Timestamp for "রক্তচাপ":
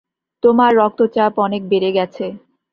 0.75-1.33